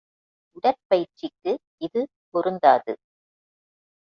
உடற்பயிற்சிக்கு 0.57 1.53
இது 1.79 2.01
பொருந்தாது. 2.33 2.93